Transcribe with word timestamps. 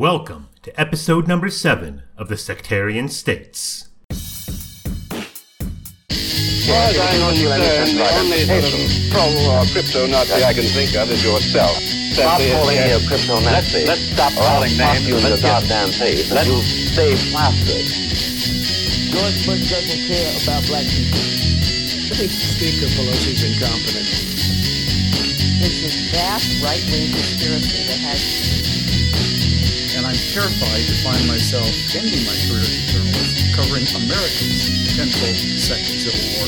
Welcome 0.00 0.48
to 0.62 0.72
episode 0.80 1.28
number 1.28 1.50
7 1.50 2.00
of 2.16 2.32
the 2.32 2.38
Sectarian 2.38 3.10
States. 3.10 3.90
The 4.08 4.24
only 7.20 8.40
sort 8.48 8.64
of 8.64 8.80
pro 9.12 9.28
or 9.44 9.60
crypto 9.68 10.08
Nazi 10.08 10.40
I 10.40 10.56
can 10.56 10.64
think 10.72 10.96
of 10.96 11.10
is 11.12 11.22
yourself. 11.22 11.76
Stop 12.16 12.40
calling 12.40 12.80
me 12.80 12.96
a 12.96 13.00
crypto 13.04 13.44
Nazi. 13.44 13.84
let's 13.84 14.00
stop 14.00 14.32
calling 14.32 14.72
names 14.72 15.04
you 15.06 15.20
stay 16.64 17.12
plastered. 17.28 17.84
George 19.12 19.44
Bush 19.44 19.68
doesn't 19.68 20.00
care 20.08 20.32
about 20.40 20.64
black 20.64 20.88
people. 20.88 21.20
I 22.08 22.24
Speaker 22.56 22.88
Pelosi's 22.96 23.44
incompetent. 23.44 24.08
There's 25.60 25.76
this 25.84 26.08
vast 26.16 26.64
right-wing 26.64 27.12
conspiracy 27.12 27.84
that 27.84 28.00
has 28.00 28.49
terrified 30.32 30.86
to 30.86 30.94
find 31.02 31.26
myself 31.26 31.66
ending 31.92 32.24
my 32.24 32.36
career 32.46 32.62
as 32.62 32.70
a 32.70 32.92
journalist 32.92 33.52
covering 33.52 33.82
America's 33.98 34.86
potential 34.86 35.26
second 35.58 35.98
civil 35.98 36.22
war. 36.38 36.46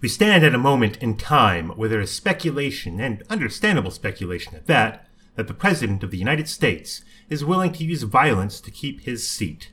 We 0.00 0.08
stand 0.08 0.44
at 0.44 0.52
a 0.52 0.58
moment 0.58 0.96
in 0.96 1.16
time 1.16 1.68
where 1.70 1.88
there 1.88 2.00
is 2.00 2.10
speculation, 2.10 2.98
and 2.98 3.22
understandable 3.30 3.92
speculation 3.92 4.56
at 4.56 4.66
that, 4.66 5.06
that 5.36 5.46
the 5.46 5.54
President 5.54 6.02
of 6.02 6.10
the 6.10 6.18
United 6.18 6.48
States 6.48 7.04
is 7.28 7.44
willing 7.44 7.72
to 7.74 7.84
use 7.84 8.02
violence 8.02 8.60
to 8.60 8.72
keep 8.72 9.02
his 9.02 9.28
seat. 9.28 9.70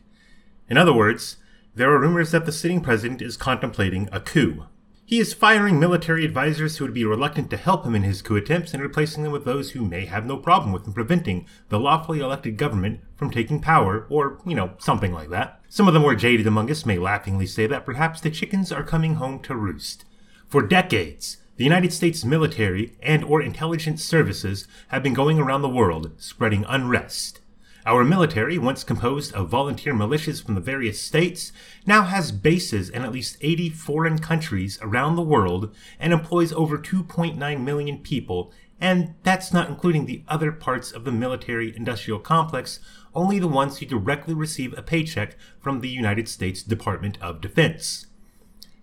In 0.70 0.78
other 0.78 0.94
words, 0.94 1.38
there 1.74 1.92
are 1.92 2.00
rumors 2.00 2.30
that 2.30 2.46
the 2.46 2.52
sitting 2.52 2.82
president 2.82 3.24
is 3.24 3.38
contemplating 3.38 4.08
a 4.12 4.20
coup. 4.20 4.66
He 5.10 5.20
is 5.20 5.34
firing 5.34 5.80
military 5.80 6.24
advisors 6.24 6.78
who 6.78 6.86
would 6.86 6.94
be 6.94 7.04
reluctant 7.04 7.50
to 7.50 7.58
help 7.58 7.84
him 7.84 7.96
in 7.96 8.04
his 8.04 8.22
coup 8.22 8.36
attempts 8.36 8.76
and 8.76 8.84
replacing 8.84 9.24
them 9.24 9.32
with 9.32 9.44
those 9.44 9.72
who 9.72 9.84
may 9.84 10.06
have 10.06 10.24
no 10.24 10.38
problem 10.38 10.72
with 10.72 10.86
him 10.86 10.94
preventing 10.94 11.48
the 11.70 11.80
lawfully 11.80 12.20
elected 12.20 12.58
government 12.58 13.00
from 13.16 13.32
taking 13.32 13.60
power, 13.60 14.06
or, 14.08 14.38
you 14.46 14.54
know, 14.54 14.76
something 14.78 15.12
like 15.12 15.30
that. 15.30 15.62
Some 15.68 15.88
of 15.88 15.96
the 15.96 16.00
more 16.00 16.14
jaded 16.14 16.46
among 16.46 16.70
us 16.70 16.86
may 16.86 17.00
laughingly 17.00 17.48
say 17.48 17.66
that 17.66 17.88
perhaps 17.88 18.22
the 18.22 18.30
chickens 18.30 18.72
are 18.72 18.84
coming 18.84 19.16
home 19.16 19.40
to 19.40 19.56
roost. 19.56 20.06
For 20.48 20.62
decades, 20.62 21.38
the 21.56 21.64
United 21.64 21.92
States 21.92 22.24
military 22.24 22.96
and 23.02 23.24
or 23.24 23.42
intelligence 23.42 24.04
services 24.04 24.68
have 24.90 25.02
been 25.02 25.16
going 25.16 25.40
around 25.40 25.64
the 25.64 25.70
world 25.70 26.12
spreading 26.18 26.66
unrest. 26.70 27.42
Our 27.86 28.04
military, 28.04 28.58
once 28.58 28.84
composed 28.84 29.34
of 29.34 29.50
volunteer 29.50 29.94
militias 29.94 30.44
from 30.44 30.56
the 30.56 30.62
various 30.62 31.02
states, 31.02 31.54
now 31.86 32.04
has 32.04 32.32
bases 32.32 32.90
in 32.90 33.04
at 33.04 33.12
least 33.12 33.38
80 33.40 33.70
foreign 33.70 34.20
countries 34.20 34.78
around 34.82 35.16
the 35.16 35.22
world 35.22 35.74
and 36.00 36.12
employs 36.12 36.52
over 36.52 36.78
2.9 36.78 37.64
million 37.64 38.00
people, 38.00 38.52
and 38.82 39.16
that's 39.24 39.54
not 39.54 39.70
including 39.70 40.06
the 40.06 40.24
other 40.28 40.52
parts 40.52 40.92
of 40.92 41.06
the 41.06 41.12
military 41.12 41.76
industrial 41.76 42.20
complex, 42.20 42.80
only 43.16 43.40
the 43.40 43.48
ones 43.48 43.78
who 43.78 43.86
directly 43.86 44.34
receive 44.34 44.78
a 44.78 44.84
paycheck 44.84 45.38
from 45.60 45.80
the 45.80 45.90
United 45.90 46.28
States 46.28 46.62
Department 46.62 47.18
of 47.22 47.42
Defense. 47.42 48.08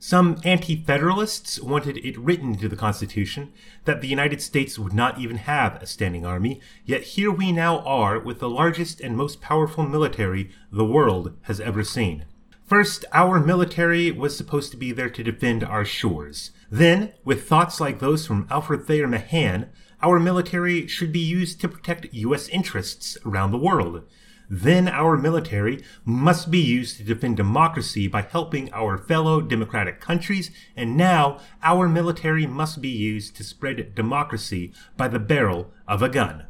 Some 0.09 0.39
anti 0.45 0.77
federalists 0.77 1.61
wanted 1.61 1.97
it 1.97 2.17
written 2.17 2.53
into 2.53 2.69
the 2.69 2.77
Constitution 2.77 3.53
that 3.87 4.01
the 4.01 4.07
United 4.07 4.41
States 4.41 4.79
would 4.79 4.93
not 4.93 5.19
even 5.19 5.39
have 5.39 5.83
a 5.83 5.87
standing 5.87 6.25
army, 6.25 6.61
yet 6.85 7.03
here 7.03 7.33
we 7.33 7.51
now 7.51 7.81
are 7.81 8.21
with 8.21 8.39
the 8.39 8.49
largest 8.49 9.01
and 9.01 9.17
most 9.17 9.41
powerful 9.41 9.85
military 9.85 10.49
the 10.71 10.85
world 10.85 11.37
has 11.43 11.59
ever 11.59 11.83
seen. 11.83 12.25
First, 12.65 13.05
our 13.13 13.41
military 13.41 14.13
was 14.13 14.37
supposed 14.37 14.71
to 14.71 14.77
be 14.77 14.93
there 14.93 15.11
to 15.11 15.25
defend 15.25 15.65
our 15.65 15.85
shores. 15.85 16.53
Then, 16.71 17.13
with 17.25 17.49
thoughts 17.49 17.81
like 17.81 17.99
those 17.99 18.29
from 18.29 18.47
Alfred 18.49 18.87
Thayer 18.87 19.09
Mahan, 19.09 19.71
our 20.03 20.21
military 20.21 20.87
should 20.87 21.11
be 21.11 21.19
used 21.19 21.61
to 21.63 21.69
protect 21.69 22.15
U.S. 22.15 22.49
interests 22.51 23.19
around 23.27 23.51
the 23.51 23.59
world. 23.59 24.05
Then 24.49 24.89
our 24.89 25.17
military 25.17 25.83
must 26.05 26.51
be 26.51 26.61
used 26.61 26.99
to 26.99 27.05
defend 27.05 27.37
democracy 27.37 28.07
by 28.07 28.23
helping 28.23 28.73
our 28.73 28.97
fellow 28.97 29.41
democratic 29.41 30.01
countries, 30.01 30.51
and 30.77 30.97
now 30.97 31.41
our 31.63 31.89
military 31.89 32.47
must 32.47 32.81
be 32.81 32.89
used 32.89 33.35
to 33.37 33.45
spread 33.45 33.95
democracy 33.95 34.73
by 34.97 35.09
the 35.09 35.19
barrel 35.19 35.73
of 35.89 36.03
a 36.03 36.09
gun. 36.09 36.47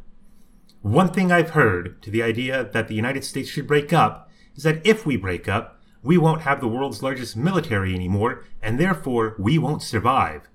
One 0.83 1.09
thing 1.09 1.33
I've 1.33 1.51
heard 1.51 2.03
to 2.03 2.11
the 2.11 2.23
idea 2.23 2.69
that 2.73 2.89
the 2.89 2.95
United 2.95 3.25
States 3.25 3.49
should 3.49 3.67
break 3.67 3.93
up 3.93 4.31
is 4.55 4.63
that 4.63 4.87
if 4.87 5.07
we 5.07 5.17
break 5.17 5.49
up, 5.49 5.81
we 6.03 6.19
won't 6.19 6.43
have 6.43 6.61
the 6.61 6.69
world's 6.69 7.03
largest 7.03 7.37
military 7.37 7.95
anymore, 7.95 8.45
and 8.63 8.79
therefore 8.79 9.35
we 9.39 9.59
won't 9.59 9.83
survive. 9.83 10.49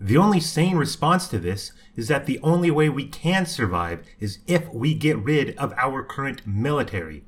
The 0.00 0.18
only 0.18 0.40
sane 0.40 0.76
response 0.76 1.26
to 1.28 1.38
this 1.38 1.72
is 1.94 2.08
that 2.08 2.26
the 2.26 2.38
only 2.42 2.70
way 2.70 2.90
we 2.90 3.06
can 3.06 3.46
survive 3.46 4.06
is 4.20 4.40
if 4.46 4.68
we 4.72 4.92
get 4.92 5.16
rid 5.18 5.56
of 5.56 5.72
our 5.78 6.04
current 6.04 6.46
military. 6.46 7.24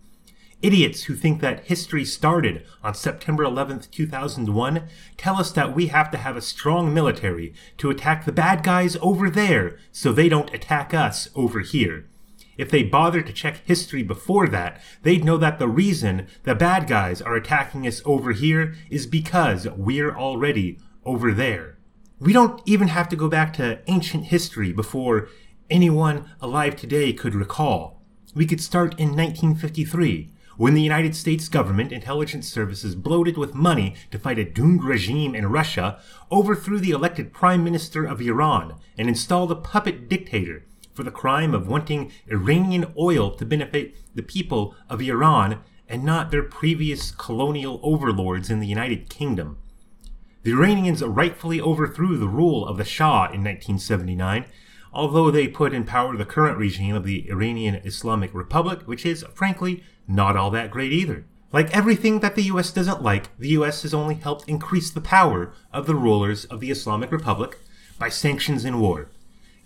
Idiots 0.60 1.04
who 1.04 1.14
think 1.14 1.40
that 1.40 1.64
history 1.66 2.04
started 2.04 2.66
on 2.82 2.92
September 2.92 3.44
11th, 3.44 3.90
2001 3.90 4.88
tell 5.16 5.36
us 5.36 5.50
that 5.52 5.74
we 5.74 5.86
have 5.86 6.10
to 6.10 6.18
have 6.18 6.36
a 6.36 6.42
strong 6.42 6.92
military 6.92 7.54
to 7.78 7.88
attack 7.88 8.26
the 8.26 8.32
bad 8.32 8.62
guys 8.62 8.96
over 9.00 9.30
there 9.30 9.78
so 9.90 10.12
they 10.12 10.28
don't 10.28 10.52
attack 10.52 10.92
us 10.92 11.30
over 11.34 11.60
here. 11.60 12.06
If 12.58 12.70
they 12.70 12.82
bothered 12.82 13.26
to 13.28 13.32
check 13.32 13.62
history 13.64 14.02
before 14.02 14.48
that, 14.48 14.82
they'd 15.04 15.24
know 15.24 15.38
that 15.38 15.58
the 15.58 15.68
reason 15.68 16.26
the 16.42 16.56
bad 16.56 16.86
guys 16.86 17.22
are 17.22 17.36
attacking 17.36 17.86
us 17.86 18.02
over 18.04 18.32
here 18.32 18.74
is 18.90 19.06
because 19.06 19.66
we're 19.68 20.14
already 20.14 20.78
over 21.04 21.32
there. 21.32 21.77
We 22.20 22.32
don't 22.32 22.60
even 22.66 22.88
have 22.88 23.08
to 23.10 23.16
go 23.16 23.28
back 23.28 23.52
to 23.54 23.78
ancient 23.86 24.24
history 24.24 24.72
before 24.72 25.28
anyone 25.70 26.28
alive 26.40 26.74
today 26.74 27.12
could 27.12 27.32
recall. 27.32 28.02
We 28.34 28.44
could 28.44 28.60
start 28.60 28.98
in 28.98 29.10
1953, 29.10 30.28
when 30.56 30.74
the 30.74 30.82
United 30.82 31.14
States 31.14 31.48
government 31.48 31.92
intelligence 31.92 32.48
services 32.48 32.96
bloated 32.96 33.38
with 33.38 33.54
money 33.54 33.94
to 34.10 34.18
fight 34.18 34.40
a 34.40 34.44
doomed 34.44 34.82
regime 34.82 35.36
in 35.36 35.46
Russia, 35.46 36.00
overthrew 36.32 36.80
the 36.80 36.90
elected 36.90 37.32
prime 37.32 37.62
minister 37.62 38.04
of 38.04 38.20
Iran 38.20 38.74
and 38.98 39.08
installed 39.08 39.52
a 39.52 39.54
puppet 39.54 40.08
dictator 40.08 40.64
for 40.94 41.04
the 41.04 41.12
crime 41.12 41.54
of 41.54 41.68
wanting 41.68 42.10
Iranian 42.26 42.92
oil 42.98 43.30
to 43.36 43.46
benefit 43.46 43.94
the 44.16 44.24
people 44.24 44.74
of 44.90 45.00
Iran 45.00 45.60
and 45.88 46.02
not 46.02 46.32
their 46.32 46.42
previous 46.42 47.12
colonial 47.12 47.78
overlords 47.84 48.50
in 48.50 48.58
the 48.58 48.66
United 48.66 49.08
Kingdom. 49.08 49.58
The 50.44 50.52
Iranians 50.52 51.02
rightfully 51.02 51.60
overthrew 51.60 52.16
the 52.16 52.28
rule 52.28 52.66
of 52.66 52.76
the 52.76 52.84
Shah 52.84 53.24
in 53.24 53.42
1979, 53.42 54.44
although 54.92 55.30
they 55.30 55.48
put 55.48 55.74
in 55.74 55.84
power 55.84 56.16
the 56.16 56.24
current 56.24 56.56
regime 56.56 56.94
of 56.94 57.04
the 57.04 57.28
Iranian 57.28 57.74
Islamic 57.76 58.32
Republic, 58.32 58.82
which 58.86 59.04
is, 59.04 59.24
frankly, 59.34 59.82
not 60.06 60.36
all 60.36 60.50
that 60.52 60.70
great 60.70 60.92
either. 60.92 61.26
Like 61.52 61.74
everything 61.76 62.20
that 62.20 62.36
the 62.36 62.44
US 62.44 62.70
doesn't 62.70 63.02
like, 63.02 63.36
the 63.36 63.48
US 63.50 63.82
has 63.82 63.92
only 63.92 64.14
helped 64.14 64.48
increase 64.48 64.90
the 64.90 65.00
power 65.00 65.52
of 65.72 65.86
the 65.86 65.94
rulers 65.94 66.44
of 66.44 66.60
the 66.60 66.70
Islamic 66.70 67.10
Republic 67.10 67.58
by 67.98 68.08
sanctions 68.08 68.64
and 68.64 68.80
war. 68.80 69.10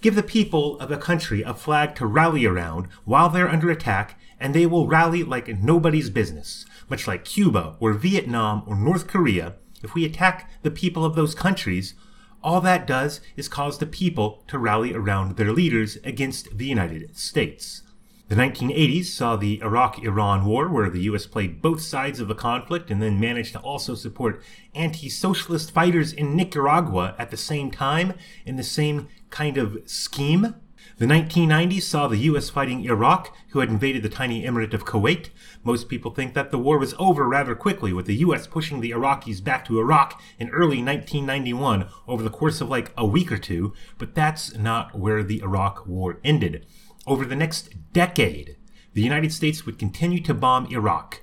Give 0.00 0.15
the 0.15 0.22
people 0.22 0.81
of 0.81 0.91
a 0.91 0.97
country 0.97 1.43
a 1.43 1.55
flag 1.55 1.94
to 1.97 2.06
rally 2.06 2.47
around 2.47 2.88
while 3.05 3.28
they're 3.28 3.49
under 3.49 3.71
attack, 3.71 4.19
and 4.41 4.55
they 4.55 4.66
will 4.66 4.88
rally 4.88 5.22
like 5.22 5.49
nobody's 5.49 6.11
business, 6.11 6.65
much 6.88 7.06
like 7.06 7.25
Cuba 7.25 7.77
or 7.78 7.93
Vietnam 7.93 8.62
or 8.66 8.75
North 8.75 9.06
Korea. 9.06 9.55
If 9.82 9.94
we 9.94 10.04
attack 10.04 10.50
the 10.62 10.70
people 10.70 11.04
of 11.04 11.15
those 11.15 11.34
countries, 11.34 11.94
all 12.43 12.60
that 12.62 12.87
does 12.87 13.20
is 13.37 13.48
cause 13.48 13.78
the 13.78 13.87
people 13.87 14.43
to 14.48 14.59
rally 14.59 14.94
around 14.94 15.37
their 15.37 15.53
leaders 15.53 15.97
against 16.04 16.56
the 16.59 16.66
United 16.66 17.16
States. 17.16 17.82
The 18.28 18.37
1980s 18.37 19.04
saw 19.06 19.37
the 19.37 19.60
Iraq 19.60 20.03
Iran 20.03 20.47
War, 20.47 20.69
where 20.69 20.88
the 20.88 21.03
US 21.03 21.26
played 21.26 21.60
both 21.60 21.82
sides 21.82 22.19
of 22.19 22.28
the 22.28 22.34
conflict 22.34 22.91
and 22.91 23.03
then 23.03 23.20
managed 23.20 23.53
to 23.53 23.60
also 23.60 23.94
support 23.94 24.43
anti 24.75 25.10
socialist 25.10 25.70
fighters 25.70 26.12
in 26.14 26.34
Nicaragua 26.34 27.14
at 27.19 27.31
the 27.31 27.37
same 27.37 27.70
time 27.70 28.14
in 28.47 28.56
the 28.56 28.62
same 28.62 29.09
kind 29.28 29.59
of 29.59 29.78
scheme. 29.84 30.54
The 30.98 31.06
1990s 31.06 31.82
saw 31.82 32.06
the 32.06 32.19
US 32.19 32.50
fighting 32.50 32.84
Iraq, 32.84 33.34
who 33.50 33.61
had 33.61 33.70
invaded 33.70 34.02
the 34.02 34.08
tiny 34.08 34.44
emirate 34.44 34.75
of 34.75 34.84
Kuwait. 34.84 35.31
Most 35.64 35.88
people 35.88 36.12
think 36.12 36.34
that 36.34 36.50
the 36.50 36.58
war 36.58 36.79
was 36.79 36.94
over 36.99 37.29
rather 37.29 37.55
quickly, 37.55 37.93
with 37.93 38.06
the 38.06 38.17
US 38.17 38.46
pushing 38.46 38.81
the 38.81 38.90
Iraqis 38.90 39.43
back 39.43 39.64
to 39.67 39.81
Iraq 39.81 40.20
in 40.38 40.49
early 40.50 40.82
1991 40.82 41.88
over 42.06 42.23
the 42.23 42.31
course 42.31 42.61
of 42.61 42.69
like 42.69 42.93
a 42.96 43.06
week 43.06 43.32
or 43.32 43.38
two, 43.38 43.73
but 43.99 44.14
that's 44.14 44.55
not 44.56 44.99
where 44.99 45.23
the 45.23 45.40
Iraq 45.40 45.87
war 45.87 46.20
ended. 46.23 46.67
Over 47.06 47.25
the 47.25 47.37
next 47.37 47.93
decade, 47.93 48.56
the 48.93 49.02
United 49.02 49.32
States 49.32 49.64
would 49.64 49.78
continue 49.78 50.20
to 50.20 50.35
bomb 50.35 50.67
Iraq. 50.67 51.22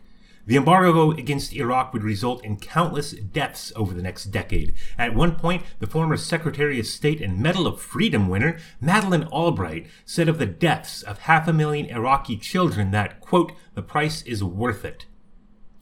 The 0.50 0.58
embargo 0.58 1.12
against 1.12 1.54
Iraq 1.54 1.94
would 1.94 2.02
result 2.04 2.44
in 2.44 2.58
countless 2.58 3.12
deaths 3.12 3.72
over 3.76 3.94
the 3.94 4.02
next 4.02 4.32
decade. 4.32 4.74
At 4.98 5.14
one 5.14 5.36
point, 5.36 5.62
the 5.78 5.86
former 5.86 6.18
Secretary 6.18 6.80
of 6.80 6.88
State 6.88 7.22
and 7.22 7.38
Medal 7.38 7.68
of 7.68 7.80
Freedom 7.80 8.28
winner, 8.28 8.58
Madeleine 8.82 9.26
Albright, 9.26 9.86
said 10.06 10.28
of 10.28 10.40
the 10.40 10.48
deaths 10.48 11.04
of 11.04 11.20
half 11.20 11.48
a 11.48 11.54
million 11.54 11.86
Iraqi 11.86 12.36
children 12.36 12.90
that, 12.90 13.22
quote, 13.22 13.52
the 13.76 13.84
price 13.84 14.24
is 14.24 14.44
worth 14.44 14.84
it. 14.84 15.06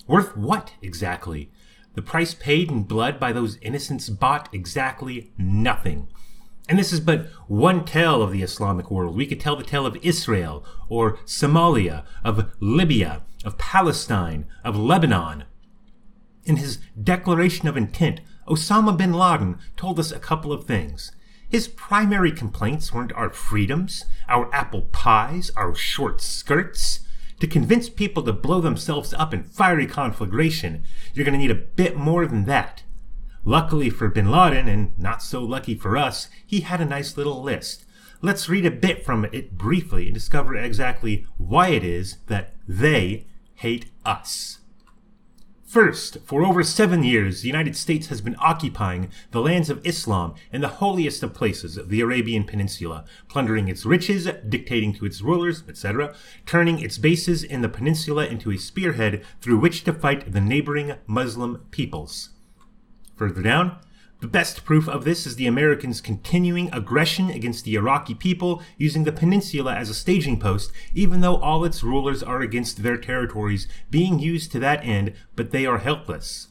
Worth 0.06 0.36
what 0.36 0.74
exactly? 0.82 1.50
The 1.94 2.02
price 2.02 2.34
paid 2.34 2.70
in 2.70 2.84
blood 2.84 3.22
by 3.22 3.32
those 3.32 3.58
innocents 3.62 4.10
bought 4.10 4.54
exactly 4.54 5.32
nothing. 5.38 6.10
And 6.70 6.78
this 6.78 6.92
is 6.92 7.00
but 7.00 7.28
one 7.48 7.86
tale 7.86 8.22
of 8.22 8.32
the 8.32 8.42
Islamic 8.42 8.92
world. 8.92 9.16
We 9.16 9.26
could 9.26 9.40
tell 9.40 9.56
the 9.56 9.64
tale 9.64 9.86
of 9.86 9.98
Israel, 10.02 10.66
or 10.90 11.18
Somalia, 11.26 12.04
of 12.24 12.52
Libya, 12.60 13.24
of 13.46 13.58
Palestine, 13.58 14.46
of 14.64 14.76
Lebanon. 14.76 15.46
In 16.44 16.58
his 16.58 16.80
declaration 17.02 17.68
of 17.68 17.78
intent, 17.78 18.22
Osama 18.48 18.98
bin 18.98 19.14
Laden 19.14 19.60
told 19.76 20.00
us 20.00 20.12
a 20.12 20.20
couple 20.20 20.52
of 20.52 20.66
things. 20.66 21.12
His 21.50 21.70
primary 21.70 22.32
complaints 22.32 22.94
weren't 22.94 23.14
our 23.14 23.30
freedoms, 23.30 24.04
our 24.28 24.54
apple 24.54 24.82
pies, 24.92 25.52
our 25.56 25.74
short 25.74 26.20
skirts. 26.22 27.02
To 27.40 27.48
convince 27.48 27.88
people 27.88 28.24
to 28.24 28.34
blow 28.34 28.60
themselves 28.60 29.14
up 29.14 29.34
in 29.34 29.44
fiery 29.44 29.88
conflagration, 29.88 30.84
you're 31.14 31.24
going 31.24 31.34
to 31.34 31.40
need 31.40 31.52
a 31.52 31.56
bit 31.56 31.96
more 31.96 32.26
than 32.26 32.46
that. 32.46 32.84
Luckily 33.48 33.90
for 33.90 34.10
bin 34.10 34.30
Laden, 34.30 34.68
and 34.68 34.92
not 35.00 35.24
so 35.24 35.42
lucky 35.42 35.74
for 35.74 35.96
us, 35.96 36.28
he 36.46 36.60
had 36.60 36.82
a 36.82 36.86
nice 36.86 37.16
little 37.16 37.42
list. 37.42 37.86
Let's 38.22 38.50
read 38.50 38.66
a 38.66 38.72
bit 38.72 39.06
from 39.06 39.24
it 39.24 39.58
briefly 39.58 40.08
and 40.08 40.14
discover 40.14 40.54
exactly 40.58 41.26
why 41.38 41.70
it 41.70 41.82
is 41.82 42.18
that 42.28 42.56
they 42.68 43.26
hate 43.54 43.86
us. 44.04 44.60
First, 45.66 46.18
for 46.26 46.44
over 46.44 46.62
seven 46.62 47.04
years, 47.04 47.40
the 47.40 47.48
United 47.48 47.78
States 47.78 48.08
has 48.08 48.20
been 48.20 48.36
occupying 48.40 49.12
the 49.32 49.40
lands 49.40 49.70
of 49.70 49.80
Islam 49.88 50.36
and 50.52 50.62
the 50.62 50.80
holiest 50.84 51.24
of 51.24 51.34
places, 51.34 51.78
of 51.78 51.88
the 51.88 52.02
Arabian 52.02 52.44
Peninsula, 52.44 53.06
plundering 53.30 53.70
its 53.70 53.86
riches, 53.86 54.28
dictating 54.50 54.94
to 54.96 55.06
its 55.06 55.22
rulers, 55.22 55.64
etc., 55.70 56.14
turning 56.46 56.80
its 56.80 56.98
bases 56.98 57.46
in 57.46 57.62
the 57.62 57.70
peninsula 57.70 58.26
into 58.26 58.52
a 58.52 58.58
spearhead 58.58 59.24
through 59.40 59.60
which 59.60 59.86
to 59.86 59.94
fight 59.94 60.34
the 60.34 60.42
neighboring 60.42 60.96
Muslim 61.08 61.66
peoples. 61.72 62.32
Further 63.18 63.42
down, 63.42 63.78
the 64.20 64.28
best 64.28 64.66
proof 64.66 64.88
of 64.90 65.04
this 65.04 65.28
is 65.28 65.36
the 65.36 65.46
Americans' 65.46 66.02
continuing 66.02 66.70
aggression 66.74 67.30
against 67.30 67.66
the 67.66 67.76
Iraqi 67.76 68.16
people 68.16 68.64
using 68.78 69.04
the 69.04 69.12
peninsula 69.12 69.76
as 69.76 69.90
a 69.90 69.94
staging 69.94 70.40
post, 70.40 70.72
even 70.96 71.22
though 71.22 71.38
all 71.38 71.64
its 71.64 71.84
rulers 71.84 72.24
are 72.24 72.42
against 72.42 72.82
their 72.82 72.98
territories 72.98 73.68
being 73.92 74.18
used 74.18 74.52
to 74.52 74.60
that 74.60 74.84
end, 74.84 75.14
but 75.36 75.52
they 75.52 75.66
are 75.68 75.78
helpless. 75.78 76.48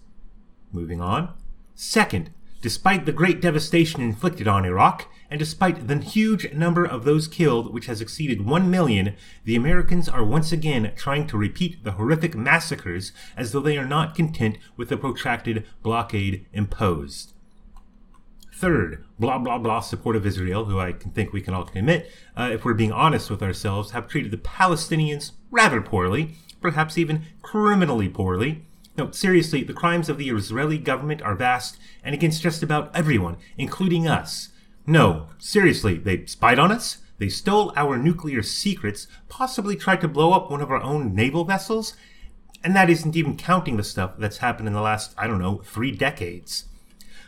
Moving 0.73 1.01
on. 1.01 1.35
Second, 1.75 2.31
despite 2.63 3.05
the 3.05 3.13
great 3.13 3.41
devastation 3.41 4.01
inflicted 4.01 4.47
on 4.47 4.65
Iraq, 4.65 5.09
and 5.31 5.39
despite 5.39 5.89
the 5.89 5.99
huge 5.99 6.53
number 6.53 6.85
of 6.85 7.05
those 7.05 7.29
killed, 7.29 7.73
which 7.73 7.87
has 7.87 8.01
exceeded 8.01 8.47
1 8.47 8.71
million, 8.71 9.17
the 9.45 9.57
Americans 9.57 10.09
are 10.09 10.25
once 10.25 10.53
again 10.53 10.93
trying 10.97 11.27
to 11.27 11.37
repeat 11.37 11.83
the 11.85 11.93
horrific 11.93 12.35
massacres 12.35 13.13
as 13.37 13.53
though 13.53 13.61
they 13.61 13.77
are 13.77 13.87
not 13.87 14.15
content 14.15 14.59
with 14.77 14.89
the 14.89 14.97
protracted 14.97 15.67
blockade 15.83 16.47
imposed. 16.53 17.33
Third, 18.55 19.05
blah 19.19 19.39
blah 19.39 19.59
blah 19.59 19.81
support 19.81 20.17
of 20.17 20.25
Israel, 20.25 20.65
who 20.65 20.81
I 20.81 20.93
can 20.93 21.11
think 21.11 21.31
we 21.31 21.43
can 21.43 21.53
all 21.53 21.69
admit, 21.69 22.11
uh, 22.35 22.49
if 22.53 22.65
we're 22.65 22.73
being 22.73 22.93
honest 22.93 23.29
with 23.29 23.43
ourselves, 23.43 23.91
have 23.91 24.09
treated 24.09 24.31
the 24.31 24.39
Palestinians 24.39 25.33
rather 25.51 25.83
poorly, 25.83 26.37
perhaps 26.63 26.97
even 26.97 27.25
criminally 27.43 28.09
poorly. 28.09 28.65
No, 28.97 29.11
seriously, 29.11 29.63
the 29.63 29.75
crimes 29.75 30.09
of 30.09 30.17
the 30.17 30.31
Israeli 30.31 30.79
government 30.79 31.21
are 31.21 31.35
vast 31.35 31.77
and 32.03 32.15
against 32.15 32.43
just 32.43 32.63
about 32.63 32.95
everyone, 32.97 33.37
including 33.59 34.09
us. 34.09 34.49
No, 34.87 35.29
seriously, 35.39 35.99
they 35.99 36.27
spied 36.27 36.59
on 36.59 36.71
us, 36.71 36.99
they 37.19 37.29
stole 37.29 37.73
our 37.77 37.97
nuclear 37.97 38.43
secrets, 38.43 39.09
possibly 39.29 39.75
tried 39.75 40.01
to 40.03 40.09
blow 40.09 40.33
up 40.33 40.51
one 40.51 40.61
of 40.61 40.71
our 40.71 40.83
own 40.83 41.15
naval 41.15 41.45
vessels, 41.45 41.95
and 42.63 42.75
that 42.77 42.91
isn't 42.91 43.17
even 43.17 43.37
counting 43.37 43.77
the 43.77 43.85
stuff 43.85 44.13
that's 44.19 44.39
happened 44.39 44.69
in 44.69 44.75
the 44.75 44.81
last, 44.81 45.15
I 45.19 45.27
don't 45.27 45.41
know, 45.41 45.59
three 45.65 45.91
decades. 45.93 46.67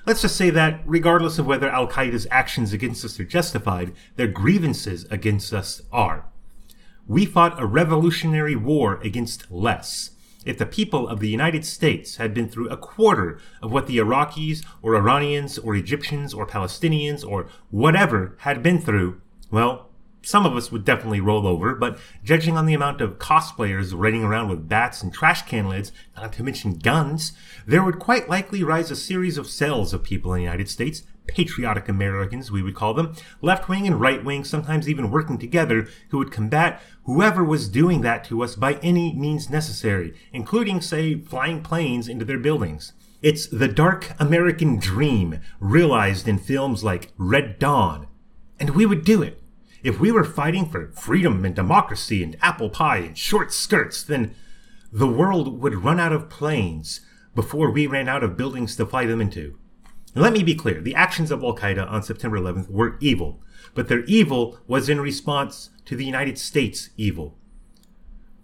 Let's 0.06 0.22
just 0.22 0.37
say 0.37 0.50
that, 0.50 0.81
regardless 0.87 1.38
of 1.38 1.46
whether 1.46 1.69
Al 1.69 1.88
Qaeda's 1.88 2.26
actions 2.31 2.72
against 2.72 3.05
us 3.05 3.19
are 3.19 3.25
justified, 3.25 3.93
their 4.16 4.28
grievances 4.28 5.04
against 5.11 5.52
us 5.52 5.82
are. 5.93 6.26
We 7.06 7.26
fought 7.26 7.61
a 7.61 7.66
revolutionary 7.66 8.56
war 8.56 9.00
against 9.02 9.50
less. 9.50 10.11
If 10.48 10.56
the 10.56 10.64
people 10.64 11.06
of 11.06 11.20
the 11.20 11.28
United 11.28 11.66
States 11.66 12.16
had 12.16 12.32
been 12.32 12.48
through 12.48 12.70
a 12.70 12.76
quarter 12.78 13.38
of 13.60 13.70
what 13.70 13.86
the 13.86 13.98
Iraqis 13.98 14.64
or 14.80 14.96
Iranians 14.96 15.58
or 15.58 15.76
Egyptians 15.76 16.32
or 16.32 16.46
Palestinians 16.46 17.22
or 17.22 17.48
whatever 17.70 18.34
had 18.38 18.62
been 18.62 18.80
through, 18.80 19.20
well, 19.50 19.90
some 20.22 20.46
of 20.46 20.56
us 20.56 20.72
would 20.72 20.86
definitely 20.86 21.20
roll 21.20 21.46
over, 21.46 21.74
but 21.74 21.98
judging 22.24 22.56
on 22.56 22.64
the 22.64 22.72
amount 22.72 23.02
of 23.02 23.18
cosplayers 23.18 23.92
running 23.94 24.24
around 24.24 24.48
with 24.48 24.70
bats 24.70 25.02
and 25.02 25.12
trash 25.12 25.42
can 25.42 25.68
lids, 25.68 25.92
not 26.16 26.32
to 26.32 26.42
mention 26.42 26.78
guns, 26.78 27.32
there 27.66 27.84
would 27.84 27.98
quite 27.98 28.30
likely 28.30 28.64
rise 28.64 28.90
a 28.90 28.96
series 28.96 29.36
of 29.36 29.50
cells 29.50 29.92
of 29.92 30.02
people 30.02 30.32
in 30.32 30.38
the 30.38 30.44
United 30.44 30.70
States, 30.70 31.02
patriotic 31.28 31.88
Americans, 31.88 32.50
we 32.50 32.62
would 32.62 32.75
call 32.75 32.94
them, 32.94 33.14
left 33.40 33.69
wing 33.69 33.86
and 33.86 34.00
right 34.00 34.25
wing, 34.25 34.42
sometimes 34.44 34.88
even 34.88 35.10
working 35.10 35.38
together, 35.38 35.86
who 36.08 36.19
would 36.19 36.32
combat 36.32 36.82
whoever 37.04 37.44
was 37.44 37.69
doing 37.69 38.00
that 38.00 38.25
to 38.25 38.42
us 38.42 38.56
by 38.56 38.75
any 38.75 39.14
means 39.14 39.48
necessary, 39.48 40.14
including, 40.32 40.80
say, 40.80 41.20
flying 41.20 41.62
planes 41.62 42.08
into 42.08 42.25
their 42.25 42.38
buildings. 42.38 42.92
It's 43.22 43.46
the 43.46 43.69
dark 43.69 44.12
American 44.19 44.78
dream 44.78 45.40
realized 45.60 46.26
in 46.26 46.38
films 46.38 46.82
like 46.82 47.12
Red 47.16 47.58
Dawn. 47.58 48.06
And 48.58 48.70
we 48.70 48.86
would 48.86 49.04
do 49.04 49.22
it. 49.22 49.42
If 49.82 50.00
we 50.00 50.10
were 50.10 50.25
fighting 50.25 50.69
for 50.69 50.90
freedom 50.92 51.44
and 51.44 51.54
democracy 51.54 52.22
and 52.22 52.36
apple 52.42 52.70
pie 52.70 52.98
and 52.98 53.19
short 53.19 53.52
skirts, 53.52 54.02
then 54.02 54.34
the 54.92 55.06
world 55.06 55.60
would 55.60 55.84
run 55.84 56.00
out 56.00 56.12
of 56.12 56.28
planes 56.28 57.00
before 57.34 57.70
we 57.70 57.86
ran 57.86 58.08
out 58.08 58.25
of 58.25 58.36
buildings 58.36 58.75
to 58.76 58.86
fly 58.86 59.06
them 59.06 59.20
into. 59.20 59.56
And 60.18 60.24
let 60.24 60.32
me 60.32 60.42
be 60.42 60.56
clear 60.56 60.80
the 60.80 60.96
actions 60.96 61.30
of 61.30 61.44
Al 61.44 61.54
Qaeda 61.54 61.88
on 61.88 62.02
September 62.02 62.40
11th 62.40 62.68
were 62.68 62.96
evil, 62.98 63.40
but 63.72 63.86
their 63.86 64.02
evil 64.06 64.58
was 64.66 64.88
in 64.88 65.00
response 65.00 65.70
to 65.84 65.94
the 65.94 66.04
United 66.04 66.38
States' 66.38 66.90
evil. 66.96 67.38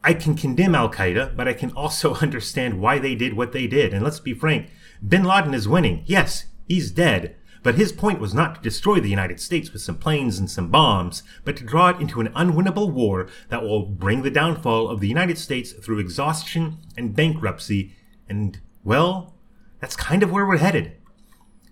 I 0.05 0.15
can 0.15 0.37
condemn 0.37 0.77
Al 0.77 0.89
Qaeda, 0.89 1.35
but 1.37 1.49
I 1.49 1.53
can 1.53 1.73
also 1.73 2.15
understand 2.23 2.81
why 2.81 3.01
they 3.01 3.17
did 3.17 3.35
what 3.35 3.51
they 3.51 3.67
did. 3.67 3.93
And 3.93 4.05
let's 4.05 4.21
be 4.21 4.35
frank 4.35 4.71
bin 5.05 5.25
Laden 5.25 5.53
is 5.53 5.67
winning. 5.67 6.05
Yes, 6.07 6.45
he's 6.69 6.93
dead. 6.93 7.35
But 7.65 7.75
his 7.75 7.91
point 7.91 8.21
was 8.21 8.33
not 8.33 8.55
to 8.55 8.61
destroy 8.61 9.01
the 9.01 9.11
United 9.11 9.41
States 9.41 9.73
with 9.73 9.83
some 9.83 9.99
planes 9.99 10.39
and 10.39 10.49
some 10.49 10.71
bombs, 10.71 11.25
but 11.43 11.57
to 11.57 11.65
draw 11.65 11.89
it 11.89 12.01
into 12.01 12.21
an 12.21 12.29
unwinnable 12.35 12.93
war 12.93 13.27
that 13.49 13.65
will 13.65 13.85
bring 13.85 14.23
the 14.23 14.31
downfall 14.31 14.89
of 14.89 15.01
the 15.01 15.09
United 15.09 15.39
States 15.39 15.73
through 15.73 15.99
exhaustion 15.99 16.79
and 16.97 17.17
bankruptcy. 17.17 17.97
And, 18.29 18.61
well, 18.85 19.35
that's 19.81 19.97
kind 19.97 20.23
of 20.23 20.31
where 20.31 20.47
we're 20.47 20.59
headed. 20.59 20.99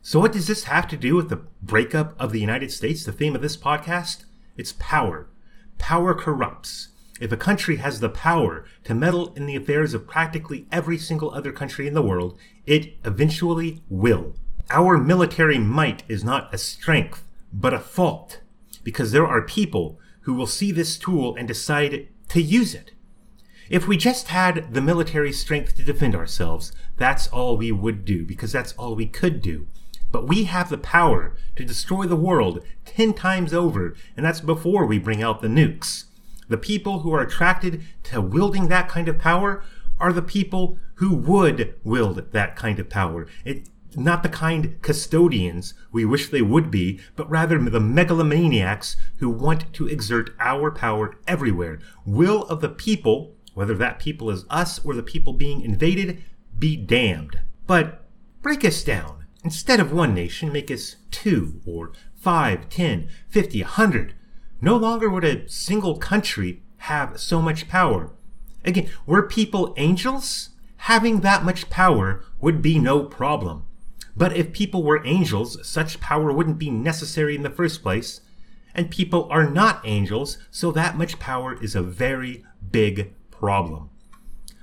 So, 0.04 0.18
what 0.18 0.32
does 0.32 0.48
this 0.48 0.64
have 0.64 0.88
to 0.88 0.96
do 0.96 1.14
with 1.14 1.28
the 1.28 1.42
breakup 1.62 2.20
of 2.20 2.32
the 2.32 2.40
United 2.40 2.72
States, 2.72 3.04
the 3.04 3.12
theme 3.12 3.36
of 3.36 3.40
this 3.40 3.56
podcast? 3.56 4.24
It's 4.56 4.74
power. 4.80 5.28
Power 5.78 6.12
corrupts. 6.12 6.88
If 7.20 7.30
a 7.30 7.36
country 7.36 7.76
has 7.76 8.00
the 8.00 8.08
power 8.08 8.64
to 8.82 8.96
meddle 8.96 9.32
in 9.34 9.46
the 9.46 9.54
affairs 9.54 9.94
of 9.94 10.08
practically 10.08 10.66
every 10.72 10.98
single 10.98 11.30
other 11.30 11.52
country 11.52 11.86
in 11.86 11.94
the 11.94 12.02
world, 12.02 12.36
it 12.66 12.94
eventually 13.04 13.84
will. 13.88 14.34
Our 14.70 14.98
military 14.98 15.58
might 15.58 16.02
is 16.08 16.24
not 16.24 16.52
a 16.52 16.58
strength, 16.58 17.22
but 17.52 17.72
a 17.72 17.78
fault, 17.78 18.40
because 18.82 19.12
there 19.12 19.26
are 19.26 19.42
people 19.42 20.00
who 20.22 20.34
will 20.34 20.48
see 20.48 20.72
this 20.72 20.98
tool 20.98 21.36
and 21.36 21.46
decide 21.46 22.08
to 22.30 22.42
use 22.42 22.74
it. 22.74 22.90
If 23.70 23.86
we 23.86 23.96
just 23.96 24.28
had 24.28 24.74
the 24.74 24.82
military 24.82 25.32
strength 25.32 25.76
to 25.76 25.84
defend 25.84 26.16
ourselves, 26.16 26.72
that's 26.96 27.28
all 27.28 27.56
we 27.56 27.70
would 27.70 28.04
do, 28.04 28.26
because 28.26 28.50
that's 28.50 28.72
all 28.72 28.96
we 28.96 29.06
could 29.06 29.40
do. 29.40 29.68
But 30.12 30.28
we 30.28 30.44
have 30.44 30.68
the 30.68 30.78
power 30.78 31.34
to 31.56 31.64
destroy 31.64 32.06
the 32.06 32.16
world 32.16 32.64
ten 32.84 33.14
times 33.14 33.52
over, 33.52 33.96
and 34.16 34.24
that's 34.24 34.40
before 34.40 34.86
we 34.86 34.98
bring 34.98 35.22
out 35.22 35.40
the 35.40 35.48
nukes. 35.48 36.04
The 36.48 36.58
people 36.58 37.00
who 37.00 37.12
are 37.14 37.22
attracted 37.22 37.82
to 38.04 38.20
wielding 38.20 38.68
that 38.68 38.88
kind 38.88 39.08
of 39.08 39.18
power 39.18 39.64
are 39.98 40.12
the 40.12 40.22
people 40.22 40.78
who 40.96 41.14
would 41.14 41.74
wield 41.82 42.32
that 42.32 42.56
kind 42.56 42.78
of 42.78 42.90
power. 42.90 43.26
It, 43.44 43.68
not 43.94 44.22
the 44.22 44.28
kind 44.28 44.80
custodians 44.82 45.74
we 45.90 46.04
wish 46.04 46.28
they 46.28 46.42
would 46.42 46.70
be, 46.70 47.00
but 47.16 47.30
rather 47.30 47.58
the 47.58 47.80
megalomaniacs 47.80 48.96
who 49.18 49.30
want 49.30 49.72
to 49.74 49.86
exert 49.86 50.30
our 50.40 50.70
power 50.70 51.16
everywhere. 51.26 51.78
Will 52.04 52.44
of 52.44 52.60
the 52.60 52.68
people, 52.68 53.34
whether 53.54 53.74
that 53.74 53.98
people 53.98 54.30
is 54.30 54.44
us 54.50 54.84
or 54.84 54.94
the 54.94 55.02
people 55.02 55.32
being 55.32 55.62
invaded, 55.62 56.22
be 56.58 56.76
damned. 56.76 57.40
But 57.66 58.04
break 58.42 58.64
us 58.64 58.82
down. 58.82 59.21
Instead 59.44 59.80
of 59.80 59.92
one 59.92 60.14
nation, 60.14 60.52
make 60.52 60.70
us 60.70 60.96
two, 61.10 61.60
or 61.66 61.92
five, 62.14 62.68
ten, 62.68 63.08
fifty, 63.28 63.60
a 63.60 63.66
hundred. 63.66 64.14
No 64.60 64.76
longer 64.76 65.10
would 65.10 65.24
a 65.24 65.48
single 65.48 65.96
country 65.96 66.62
have 66.78 67.18
so 67.18 67.42
much 67.42 67.68
power. 67.68 68.10
Again, 68.64 68.88
were 69.06 69.26
people 69.26 69.74
angels? 69.76 70.50
Having 70.76 71.20
that 71.20 71.44
much 71.44 71.70
power 71.70 72.24
would 72.40 72.62
be 72.62 72.78
no 72.78 73.04
problem. 73.04 73.64
But 74.16 74.36
if 74.36 74.52
people 74.52 74.82
were 74.82 75.04
angels, 75.06 75.58
such 75.66 76.00
power 76.00 76.32
wouldn't 76.32 76.58
be 76.58 76.70
necessary 76.70 77.34
in 77.34 77.42
the 77.42 77.50
first 77.50 77.82
place. 77.82 78.20
And 78.74 78.90
people 78.90 79.28
are 79.30 79.48
not 79.48 79.82
angels, 79.84 80.38
so 80.50 80.70
that 80.72 80.96
much 80.96 81.18
power 81.18 81.60
is 81.62 81.74
a 81.74 81.82
very 81.82 82.44
big 82.70 83.12
problem. 83.30 83.90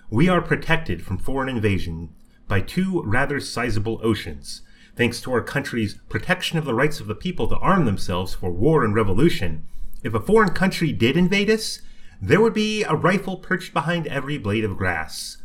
We 0.09 0.29
are 0.29 0.41
protected 0.41 1.03
from 1.03 1.17
foreign 1.17 1.49
invasion 1.49 2.09
by 2.47 2.61
two 2.61 3.01
rather 3.03 3.39
sizable 3.39 3.99
oceans. 4.01 4.61
Thanks 4.99 5.21
to 5.21 5.31
our 5.31 5.41
country's 5.41 5.93
protection 6.09 6.57
of 6.57 6.65
the 6.65 6.73
rights 6.73 6.99
of 6.99 7.07
the 7.07 7.15
people 7.15 7.47
to 7.47 7.55
arm 7.59 7.85
themselves 7.85 8.33
for 8.33 8.51
war 8.51 8.83
and 8.83 8.93
revolution, 8.93 9.65
if 10.03 10.13
a 10.13 10.19
foreign 10.19 10.49
country 10.49 10.91
did 10.91 11.15
invade 11.15 11.49
us, 11.49 11.79
there 12.21 12.41
would 12.41 12.53
be 12.53 12.83
a 12.83 12.93
rifle 12.93 13.37
perched 13.37 13.73
behind 13.73 14.07
every 14.07 14.37
blade 14.37 14.65
of 14.65 14.75
grass. 14.75 15.37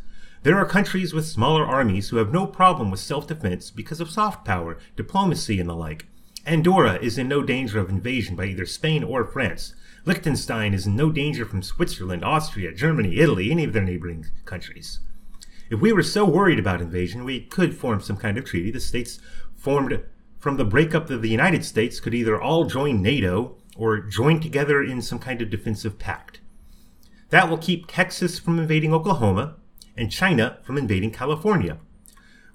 There 0.42 0.58
are 0.58 0.66
countries 0.66 1.14
with 1.14 1.24
smaller 1.24 1.64
armies 1.64 2.08
who 2.08 2.16
have 2.16 2.32
no 2.32 2.48
problem 2.48 2.90
with 2.90 2.98
self 2.98 3.28
defense 3.28 3.70
because 3.70 4.00
of 4.00 4.10
soft 4.10 4.44
power, 4.44 4.76
diplomacy, 4.96 5.60
and 5.60 5.70
the 5.70 5.76
like. 5.76 6.06
Andorra 6.44 6.98
is 7.00 7.16
in 7.16 7.28
no 7.28 7.40
danger 7.44 7.78
of 7.78 7.88
invasion 7.88 8.34
by 8.34 8.46
either 8.46 8.66
Spain 8.66 9.04
or 9.04 9.24
France. 9.24 9.72
Liechtenstein 10.04 10.74
is 10.74 10.84
in 10.84 10.96
no 10.96 11.12
danger 11.12 11.46
from 11.46 11.62
Switzerland, 11.62 12.24
Austria, 12.24 12.72
Germany, 12.72 13.18
Italy, 13.18 13.52
any 13.52 13.62
of 13.62 13.72
their 13.72 13.84
neighboring 13.84 14.26
countries. 14.46 14.98
If 15.70 15.80
we 15.80 15.92
were 15.92 16.02
so 16.02 16.26
worried 16.26 16.58
about 16.58 16.82
invasion, 16.82 17.24
we 17.24 17.40
could 17.40 17.74
form 17.74 18.00
some 18.00 18.18
kind 18.18 18.36
of 18.36 18.44
treaty. 18.44 18.70
The 18.70 18.80
states 18.80 19.18
formed 19.64 19.98
from 20.38 20.58
the 20.58 20.64
breakup 20.64 21.08
of 21.08 21.22
the 21.22 21.30
United 21.30 21.64
States 21.64 21.98
could 21.98 22.12
either 22.12 22.38
all 22.38 22.66
join 22.66 23.00
NATO 23.00 23.56
or 23.76 23.98
join 23.98 24.38
together 24.38 24.82
in 24.82 25.00
some 25.00 25.18
kind 25.18 25.40
of 25.40 25.48
defensive 25.48 25.98
pact. 25.98 26.40
That 27.30 27.48
will 27.48 27.56
keep 27.56 27.86
Texas 27.86 28.38
from 28.38 28.58
invading 28.58 28.92
Oklahoma 28.92 29.56
and 29.96 30.12
China 30.12 30.58
from 30.62 30.76
invading 30.76 31.12
California. 31.12 31.78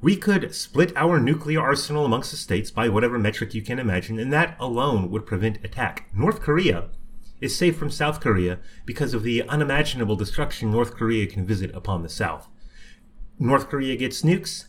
We 0.01 0.15
could 0.15 0.53
split 0.53 0.95
our 0.95 1.19
nuclear 1.19 1.59
arsenal 1.59 2.05
amongst 2.05 2.29
the 2.29 2.37
states 2.37 2.69
by 2.69 2.87
whatever 2.89 3.17
metric 3.17 3.55
you 3.55 3.63
can 3.63 3.79
imagine, 3.79 4.19
and 4.19 4.31
that 4.31 4.55
alone 4.59 5.09
would 5.09 5.25
prevent 5.25 5.65
attack. 5.65 6.09
North 6.13 6.41
Korea 6.41 6.89
is 7.41 7.57
safe 7.57 7.75
from 7.75 7.89
South 7.89 8.21
Korea 8.21 8.59
because 8.85 9.15
of 9.15 9.23
the 9.23 9.41
unimaginable 9.49 10.15
destruction 10.15 10.71
North 10.71 10.93
Korea 10.93 11.25
can 11.25 11.43
visit 11.43 11.73
upon 11.73 12.03
the 12.03 12.09
South. 12.09 12.47
North 13.39 13.67
Korea 13.67 13.95
gets 13.95 14.21
nukes, 14.21 14.65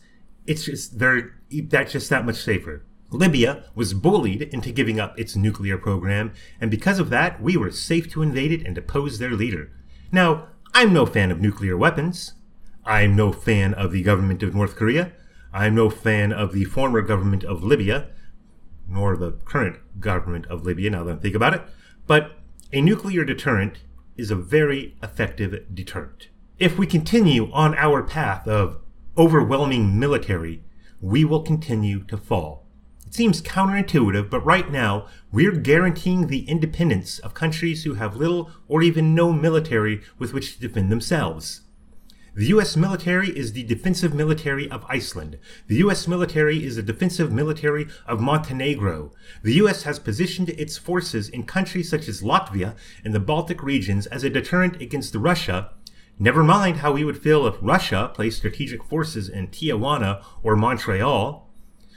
it's 0.47 0.65
just 0.65 0.93
very 0.93 1.25
that's 1.63 1.91
just 1.91 2.09
that 2.09 2.25
much 2.25 2.37
safer. 2.37 2.83
Libya 3.11 3.65
was 3.75 3.93
bullied 3.93 4.41
into 4.41 4.71
giving 4.71 4.99
up 4.99 5.19
its 5.19 5.35
nuclear 5.35 5.77
program, 5.77 6.33
and 6.61 6.71
because 6.71 6.97
of 6.97 7.09
that, 7.09 7.41
we 7.41 7.57
were 7.57 7.71
safe 7.71 8.09
to 8.11 8.21
invade 8.21 8.53
it 8.53 8.65
and 8.65 8.73
depose 8.73 9.19
their 9.19 9.31
leader. 9.31 9.69
Now, 10.11 10.47
I'm 10.73 10.93
no 10.93 11.05
fan 11.05 11.29
of 11.29 11.41
nuclear 11.41 11.75
weapons. 11.75 12.33
I'm 12.85 13.15
no 13.15 13.33
fan 13.33 13.73
of 13.73 13.91
the 13.91 14.01
government 14.01 14.41
of 14.41 14.55
North 14.55 14.75
Korea. 14.77 15.11
I'm 15.53 15.75
no 15.75 15.89
fan 15.89 16.31
of 16.31 16.53
the 16.53 16.63
former 16.63 17.01
government 17.01 17.43
of 17.43 17.63
Libya, 17.63 18.07
nor 18.87 19.17
the 19.17 19.33
current 19.43 19.77
government 19.99 20.45
of 20.47 20.65
Libya, 20.65 20.89
now 20.89 21.03
that 21.03 21.17
I 21.17 21.19
think 21.19 21.35
about 21.35 21.53
it. 21.53 21.61
But 22.07 22.37
a 22.71 22.81
nuclear 22.81 23.25
deterrent 23.25 23.79
is 24.15 24.31
a 24.31 24.35
very 24.35 24.95
effective 25.03 25.65
deterrent. 25.73 26.29
If 26.57 26.77
we 26.77 26.87
continue 26.87 27.51
on 27.51 27.75
our 27.75 28.03
path 28.03 28.47
of 28.47 28.79
overwhelming 29.17 29.99
military, 29.99 30.63
we 31.01 31.25
will 31.25 31.41
continue 31.41 32.03
to 32.05 32.17
fall. 32.17 32.65
It 33.05 33.15
seems 33.15 33.41
counterintuitive, 33.41 34.29
but 34.29 34.45
right 34.45 34.71
now, 34.71 35.07
we're 35.31 35.51
guaranteeing 35.51 36.27
the 36.27 36.47
independence 36.47 37.19
of 37.19 37.33
countries 37.33 37.83
who 37.83 37.95
have 37.95 38.15
little 38.15 38.51
or 38.69 38.81
even 38.81 39.13
no 39.13 39.33
military 39.33 40.01
with 40.17 40.33
which 40.33 40.53
to 40.55 40.61
defend 40.61 40.91
themselves. 40.91 41.61
The 42.33 42.45
US 42.45 42.77
military 42.77 43.37
is 43.37 43.51
the 43.51 43.63
defensive 43.63 44.13
military 44.13 44.71
of 44.71 44.85
Iceland. 44.87 45.37
The 45.67 45.75
US 45.83 46.07
military 46.07 46.63
is 46.63 46.77
the 46.77 46.81
defensive 46.81 47.29
military 47.33 47.87
of 48.07 48.21
Montenegro. 48.21 49.11
The 49.43 49.55
US 49.55 49.83
has 49.83 49.99
positioned 49.99 50.47
its 50.47 50.77
forces 50.77 51.27
in 51.27 51.43
countries 51.43 51.89
such 51.89 52.07
as 52.07 52.21
Latvia 52.21 52.77
and 53.03 53.13
the 53.13 53.19
Baltic 53.19 53.61
regions 53.61 54.07
as 54.07 54.23
a 54.23 54.29
deterrent 54.29 54.81
against 54.81 55.13
Russia. 55.13 55.71
Never 56.21 56.43
mind 56.43 56.77
how 56.77 56.91
we 56.91 57.03
would 57.03 57.17
feel 57.17 57.47
if 57.47 57.55
Russia 57.63 58.11
placed 58.13 58.37
strategic 58.37 58.83
forces 58.83 59.27
in 59.27 59.47
Tijuana 59.47 60.23
or 60.43 60.55
Montreal. 60.55 61.49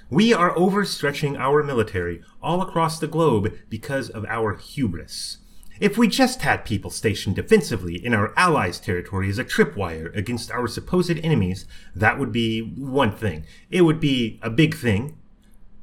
We 0.09 0.33
are 0.33 0.54
overstretching 0.54 1.38
our 1.38 1.62
military 1.62 2.23
all 2.43 2.62
across 2.62 2.99
the 2.99 3.07
globe 3.07 3.52
because 3.69 4.09
of 4.09 4.25
our 4.25 4.57
hubris. 4.57 5.40
If 5.78 5.99
we 5.99 6.09
just 6.09 6.40
had 6.40 6.64
people 6.64 6.90
stationed 6.90 7.37
defensively 7.37 8.02
in 8.02 8.14
our 8.14 8.33
allies' 8.35 8.81
territory 8.81 9.28
as 9.28 9.38
a 9.38 9.45
tripwire 9.45 10.16
against 10.16 10.50
our 10.50 10.69
supposed 10.69 11.19
enemies, 11.19 11.66
that 11.95 12.19
would 12.19 12.33
be 12.33 12.62
one 12.62 13.12
thing. 13.12 13.45
It 13.69 13.83
would 13.83 14.00
be 14.00 14.40
a 14.40 14.49
big 14.49 14.75
thing, 14.75 15.19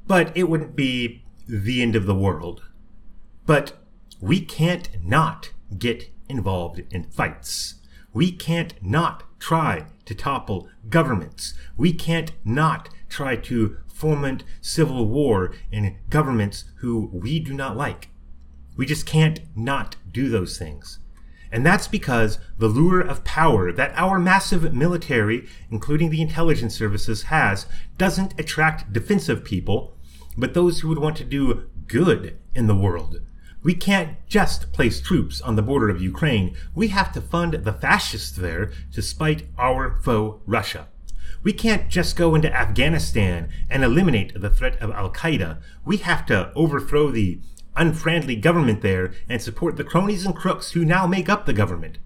but 0.08 0.36
it 0.36 0.50
wouldn't 0.50 0.76
be 0.76 1.24
the 1.48 1.84
end 1.84 1.96
of 1.96 2.08
the 2.08 2.16
world. 2.16 2.64
But 3.46 3.74
we 4.20 4.42
can't 4.42 4.90
not 5.00 5.52
get 5.78 6.10
involved 6.28 6.82
in 6.90 7.04
fights. 7.04 7.76
We 8.14 8.32
can't 8.32 8.74
not 8.82 9.24
try 9.40 9.86
to 10.06 10.16
topple 10.16 10.68
governments. 10.90 11.54
We 11.78 11.94
can't 11.94 12.32
not 12.44 12.90
try 13.10 13.36
to 13.38 13.78
foment 13.88 14.44
civil 14.62 15.06
war 15.06 15.54
in 15.72 15.98
governments 16.10 16.66
who 16.78 17.10
we 17.14 17.40
do 17.40 17.54
not 17.54 17.78
like. 17.78 18.10
We 18.76 18.86
just 18.86 19.06
can't 19.06 19.42
not 19.56 19.96
do 20.12 20.30
those 20.30 20.58
things. 20.58 21.00
And 21.52 21.66
that's 21.66 21.88
because 21.88 22.40
the 22.58 22.68
lure 22.68 23.02
of 23.02 23.26
power 23.26 23.72
that 23.74 23.92
our 23.96 24.18
massive 24.18 24.74
military, 24.74 25.48
including 25.70 26.10
the 26.10 26.22
intelligence 26.22 26.76
services, 26.76 27.24
has 27.24 27.66
doesn't 27.98 28.40
attract 28.40 28.94
defensive 28.94 29.44
people, 29.44 29.98
but 30.38 30.54
those 30.54 30.80
who 30.80 30.88
would 30.88 31.00
want 31.00 31.18
to 31.18 31.26
do 31.26 31.70
good 31.88 32.38
in 32.56 32.68
the 32.68 32.76
world. 32.76 33.22
We 33.64 33.76
can't 33.76 34.18
just 34.28 34.74
place 34.74 35.00
troops 35.00 35.40
on 35.40 35.56
the 35.56 35.62
border 35.62 35.90
of 35.90 36.02
Ukraine. 36.02 36.56
We 36.74 36.88
have 36.88 37.12
to 37.14 37.22
fund 37.22 37.54
the 37.54 37.74
fascists 37.74 38.32
there 38.32 38.72
to 38.94 39.02
spite 39.02 39.48
our 39.58 40.00
foe, 40.02 40.42
Russia. 40.48 40.88
We 41.44 41.54
can't 41.54 41.90
just 41.90 42.16
go 42.16 42.36
into 42.36 42.54
Afghanistan 42.54 43.50
and 43.70 43.84
eliminate 43.84 44.40
the 44.40 44.50
threat 44.50 44.82
of 44.82 44.92
Al 44.92 45.12
Qaeda. 45.12 45.60
We 45.86 45.98
have 45.98 46.26
to 46.28 46.52
overthrow 46.56 47.12
the 47.12 47.40
unfriendly 47.76 48.36
government 48.36 48.82
there 48.82 49.14
and 49.30 49.42
support 49.42 49.76
the 49.76 49.84
cronies 49.84 50.26
and 50.26 50.36
crooks 50.36 50.72
who 50.72 50.84
now 50.84 51.08
make 51.08 51.30
up 51.30 51.46
the 51.46 51.54
government. 51.54 51.98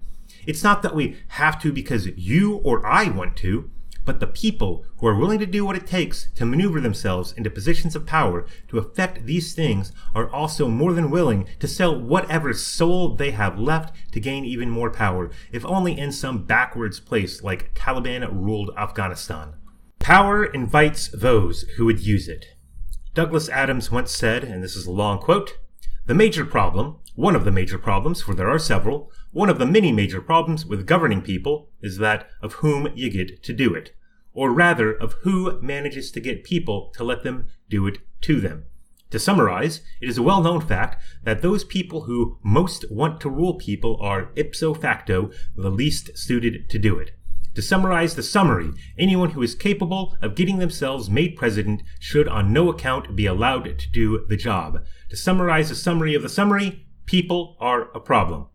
It's 0.46 0.64
not 0.64 0.84
that 0.84 0.96
we 0.96 1.18
have 1.30 1.62
to 1.62 1.72
because 1.72 2.08
you 2.18 2.58
or 2.58 2.86
I 2.86 3.10
want 3.10 3.36
to, 3.38 3.70
but 4.06 4.20
the 4.20 4.28
people 4.28 4.86
who 4.98 5.08
are 5.08 5.18
willing 5.18 5.40
to 5.40 5.46
do 5.46 5.66
what 5.66 5.76
it 5.76 5.88
takes 5.88 6.32
to 6.36 6.46
maneuver 6.46 6.80
themselves 6.80 7.34
into 7.34 7.50
positions 7.50 7.96
of 7.96 8.06
power 8.06 8.46
to 8.68 8.78
effect 8.78 9.26
these 9.26 9.54
things 9.54 9.92
are 10.14 10.30
also 10.30 10.68
more 10.68 10.94
than 10.94 11.12
willing 11.12 11.48
to 11.60 11.68
sell 11.68 12.00
whatever 12.00 12.54
soul 12.54 13.16
they 13.16 13.32
have 13.32 13.60
left 13.60 13.94
to 14.12 14.20
gain 14.20 14.46
even 14.46 14.70
more 14.70 14.92
power, 14.92 15.32
if 15.52 15.66
only 15.66 15.98
in 15.98 16.12
some 16.12 16.46
backwards 16.46 17.00
place 17.00 17.44
like 17.44 17.74
Taliban 17.74 18.28
ruled 18.32 18.72
Afghanistan. 18.78 19.56
Power 20.00 20.46
invites 20.46 21.08
those 21.08 21.64
who 21.78 21.86
would 21.86 22.00
use 22.00 22.28
it. 22.28 22.46
Douglas 23.16 23.50
Adams 23.50 23.92
once 23.92 24.12
said, 24.12 24.44
and 24.44 24.64
this 24.64 24.76
is 24.76 24.86
a 24.86 24.92
long 24.92 25.20
quote, 25.20 25.58
the 26.08 26.14
major 26.14 26.46
problem, 26.46 26.98
one 27.16 27.36
of 27.36 27.46
the 27.46 27.52
major 27.52 27.80
problems, 27.80 28.22
for 28.22 28.36
there 28.36 28.50
are 28.50 28.60
several, 28.60 29.12
one 29.32 29.50
of 29.50 29.58
the 29.58 29.66
many 29.66 29.92
major 29.92 30.22
problems 30.22 30.64
with 30.64 30.86
governing 30.86 31.22
people 31.22 31.70
is 31.82 31.98
that 31.98 32.30
of 32.44 32.54
whom 32.54 32.90
you 32.96 33.10
get 33.10 33.42
to 33.42 33.54
do 33.54 33.74
it, 33.74 33.96
or 34.32 34.52
rather 34.52 34.94
of 34.94 35.14
who 35.24 35.60
manages 35.62 36.12
to 36.12 36.20
get 36.20 36.44
people 36.44 36.92
to 36.96 37.04
let 37.04 37.24
them 37.24 37.48
do 37.70 37.88
it 37.88 37.98
to 38.22 38.40
them. 38.40 38.66
To 39.10 39.20
summarize, 39.20 39.82
it 40.00 40.10
is 40.10 40.18
a 40.18 40.24
well 40.24 40.44
known 40.44 40.62
fact 40.62 41.02
that 41.24 41.42
those 41.42 41.64
people 41.64 42.02
who 42.02 42.38
most 42.44 42.86
want 42.92 43.20
to 43.22 43.30
rule 43.30 43.56
people 43.56 43.98
are 44.00 44.32
ipso 44.36 44.74
facto 44.74 45.32
the 45.56 45.72
least 45.72 46.18
suited 46.18 46.70
to 46.70 46.78
do 46.78 47.00
it. 47.00 47.12
To 47.56 47.62
summarize 47.62 48.16
the 48.16 48.24
summary, 48.24 48.72
anyone 48.98 49.32
who 49.32 49.42
is 49.42 49.56
capable 49.56 50.18
of 50.22 50.36
getting 50.36 50.60
themselves 50.60 51.10
made 51.10 51.38
president 51.38 51.84
should 52.00 52.28
on 52.28 52.52
no 52.52 52.70
account 52.70 53.16
be 53.16 53.26
allowed 53.26 53.80
to 53.80 53.90
do 53.92 54.26
the 54.28 54.36
job. 54.36 54.84
To 55.10 55.16
summarize 55.16 55.70
the 55.70 55.76
summary 55.76 56.16
of 56.16 56.22
the 56.22 56.30
summary, 56.30 56.86
people 57.06 57.56
are 57.62 57.90
a 57.96 58.02
problem. 58.02 58.48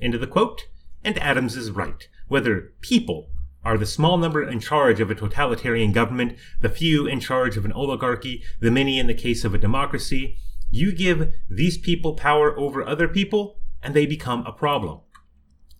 End 0.00 0.14
of 0.14 0.20
the 0.20 0.28
quote. 0.28 0.68
And 1.02 1.18
Adams 1.18 1.56
is 1.56 1.72
right. 1.72 2.08
Whether 2.28 2.74
people 2.80 3.30
are 3.64 3.76
the 3.76 3.86
small 3.86 4.18
number 4.18 4.48
in 4.48 4.60
charge 4.60 5.00
of 5.00 5.10
a 5.10 5.14
totalitarian 5.16 5.90
government, 5.90 6.38
the 6.60 6.68
few 6.68 7.08
in 7.08 7.18
charge 7.18 7.56
of 7.56 7.64
an 7.64 7.72
oligarchy, 7.72 8.44
the 8.60 8.70
many 8.70 9.00
in 9.00 9.08
the 9.08 9.14
case 9.14 9.44
of 9.44 9.52
a 9.52 9.58
democracy, 9.58 10.36
you 10.70 10.92
give 10.92 11.34
these 11.50 11.76
people 11.76 12.14
power 12.14 12.56
over 12.56 12.86
other 12.86 13.08
people, 13.08 13.58
and 13.82 13.94
they 13.94 14.06
become 14.06 14.46
a 14.46 14.52
problem. 14.52 15.00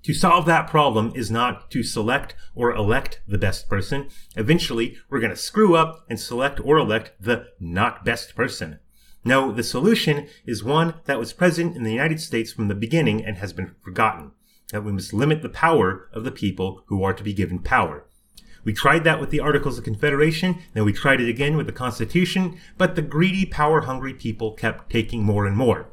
To 0.06 0.14
solve 0.14 0.46
that 0.46 0.68
problem 0.68 1.10
is 1.16 1.32
not 1.32 1.68
to 1.72 1.82
select 1.82 2.36
or 2.54 2.72
elect 2.72 3.22
the 3.26 3.38
best 3.38 3.68
person. 3.68 4.08
Eventually, 4.36 4.96
we're 5.10 5.18
going 5.18 5.32
to 5.32 5.36
screw 5.36 5.75
up 5.75 6.06
and 6.08 6.20
select 6.20 6.60
or 6.60 6.78
elect 6.78 7.14
the 7.20 7.48
not 7.58 8.04
best 8.04 8.36
person. 8.36 8.78
No, 9.25 9.50
the 9.50 9.64
solution 9.64 10.28
is 10.46 10.62
one 10.62 10.94
that 11.06 11.18
was 11.18 11.32
present 11.32 11.75
in 11.75 11.82
the 11.82 11.90
United 11.90 12.20
States 12.20 12.52
from 12.52 12.68
the 12.68 12.75
beginning 12.76 13.25
and 13.25 13.38
has 13.38 13.52
been 13.52 13.75
forgotten. 13.82 14.30
That 14.70 14.84
we 14.84 14.92
must 14.92 15.12
limit 15.12 15.42
the 15.42 15.48
power 15.48 16.08
of 16.12 16.22
the 16.22 16.30
people 16.30 16.84
who 16.86 17.02
are 17.02 17.12
to 17.12 17.25
be 17.25 17.34
given 17.34 17.58
power. 17.58 18.06
We 18.62 18.72
tried 18.72 19.02
that 19.02 19.18
with 19.18 19.30
the 19.30 19.40
Articles 19.40 19.76
of 19.76 19.82
Confederation, 19.82 20.62
then 20.75 20.84
we 20.84 20.92
tried 20.92 21.20
it 21.20 21.28
again 21.28 21.56
with 21.56 21.66
the 21.66 21.72
Constitution, 21.72 22.60
but 22.78 22.94
the 22.94 23.02
greedy, 23.02 23.44
power 23.44 23.80
hungry 23.80 24.14
people 24.14 24.52
kept 24.52 24.88
taking 24.88 25.25
more 25.25 25.46
and 25.46 25.56
more. 25.56 25.88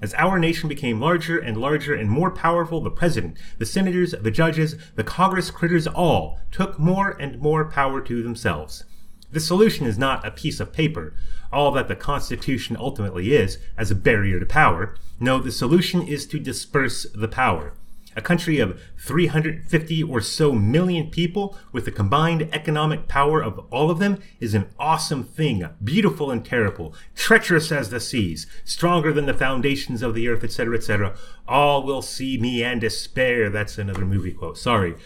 As 0.00 0.14
our 0.14 0.38
nation 0.38 0.68
became 0.68 1.00
larger 1.00 1.38
and 1.38 1.56
larger 1.56 1.92
and 1.92 2.08
more 2.08 2.30
powerful, 2.30 2.80
the 2.80 2.90
president, 2.90 3.36
the 3.58 3.66
senators, 3.66 4.14
the 4.20 4.30
judges, 4.30 4.76
the 4.94 5.02
Congress 5.02 5.50
critters 5.50 5.88
all 5.88 6.38
took 6.52 6.78
more 6.78 7.10
and 7.20 7.40
more 7.40 7.64
power 7.64 8.00
to 8.02 8.22
themselves. 8.22 8.84
The 9.32 9.40
solution 9.40 9.86
is 9.86 9.98
not 9.98 10.24
a 10.26 10.30
piece 10.30 10.60
of 10.60 10.72
paper, 10.72 11.14
all 11.52 11.72
that 11.72 11.88
the 11.88 11.96
Constitution 11.96 12.76
ultimately 12.78 13.34
is, 13.34 13.58
as 13.76 13.90
a 13.90 13.96
barrier 13.96 14.38
to 14.38 14.46
power. 14.46 14.96
No, 15.18 15.40
the 15.40 15.50
solution 15.50 16.06
is 16.06 16.26
to 16.28 16.38
disperse 16.38 17.06
the 17.12 17.28
power. 17.28 17.74
A 18.18 18.20
country 18.20 18.58
of 18.58 18.82
350 18.98 20.02
or 20.02 20.20
so 20.20 20.52
million 20.52 21.08
people 21.08 21.56
with 21.70 21.84
the 21.84 21.92
combined 21.92 22.48
economic 22.52 23.06
power 23.06 23.40
of 23.40 23.60
all 23.70 23.92
of 23.92 24.00
them 24.00 24.18
is 24.40 24.54
an 24.54 24.66
awesome 24.76 25.22
thing, 25.22 25.64
beautiful 25.84 26.32
and 26.32 26.44
terrible, 26.44 26.96
treacherous 27.14 27.70
as 27.70 27.90
the 27.90 28.00
seas, 28.00 28.48
stronger 28.64 29.12
than 29.12 29.26
the 29.26 29.34
foundations 29.34 30.02
of 30.02 30.16
the 30.16 30.26
earth, 30.26 30.42
etc., 30.42 30.76
etc. 30.76 31.16
All 31.46 31.84
will 31.84 32.02
see 32.02 32.36
me 32.38 32.64
and 32.64 32.80
despair. 32.80 33.50
That's 33.50 33.78
another 33.78 34.04
movie 34.04 34.32
quote. 34.32 34.58
Sorry. 34.58 34.96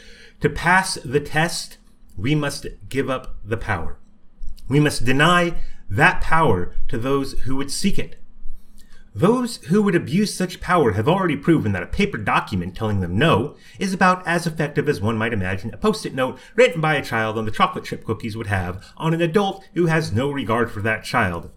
To 0.41 0.49
pass 0.49 0.95
the 0.95 1.21
test, 1.21 1.77
we 2.17 2.35
must 2.35 2.67
give 2.89 3.11
up 3.11 3.37
the 3.45 3.59
power. 3.59 3.99
We 4.71 4.81
must 4.81 5.05
deny 5.05 5.57
that 5.91 6.23
power 6.23 6.75
to 6.89 6.97
those 6.97 7.33
who 7.41 7.57
would 7.57 7.71
seek 7.71 7.99
it. 7.99 8.22
Those 9.15 9.59
who 9.67 9.83
would 9.83 9.95
abuse 9.95 10.33
such 10.33 10.61
power 10.61 10.93
have 10.93 11.07
already 11.07 11.37
proven 11.37 11.73
that 11.73 11.83
a 11.83 11.87
paper 11.87 12.17
document 12.17 12.75
telling 12.75 13.01
them 13.01 13.19
no 13.19 13.57
is 13.79 13.93
about 13.93 14.27
as 14.27 14.47
effective 14.47 14.89
as 14.89 15.03
one 15.03 15.19
might 15.19 15.35
imagine 15.35 15.73
a 15.73 15.77
post 15.77 16.07
it 16.07 16.15
note 16.15 16.39
written 16.55 16.81
by 16.81 16.95
a 16.95 17.05
child 17.05 17.37
on 17.37 17.45
the 17.45 17.51
chocolate 17.51 17.85
chip 17.85 18.05
cookies 18.05 18.39
would 18.39 18.47
have 18.47 18.83
on 18.97 19.13
an 19.13 19.21
adult 19.21 19.65
who 19.75 19.87
has 19.87 20.13
no 20.13 20.31
regard 20.31 20.71
for 20.71 20.81
that 20.81 21.05
child. 21.05 21.51